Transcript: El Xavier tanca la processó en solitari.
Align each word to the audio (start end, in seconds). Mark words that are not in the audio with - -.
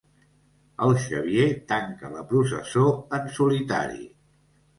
El 0.85 0.95
Xavier 1.03 1.45
tanca 1.73 2.11
la 2.15 2.25
processó 2.33 2.87
en 3.19 3.29
solitari. 3.37 4.03